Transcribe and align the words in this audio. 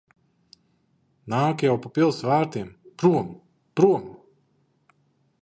Nāk 1.33 1.65
jau 1.65 1.75
pa 1.83 1.91
pils 1.99 2.23
vārtiem. 2.31 2.73
Prom! 3.03 3.29
Prom! 3.81 4.11